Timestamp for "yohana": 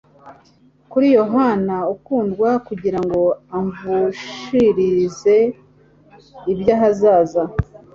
1.19-1.77